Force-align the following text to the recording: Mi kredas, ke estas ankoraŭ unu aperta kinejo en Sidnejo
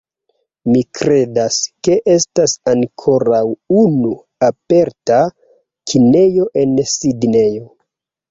Mi 0.67 0.79
kredas, 0.99 1.57
ke 1.87 1.97
estas 2.13 2.55
ankoraŭ 2.71 3.41
unu 3.83 4.15
aperta 4.49 5.21
kinejo 5.93 6.47
en 6.63 6.75
Sidnejo 6.97 7.69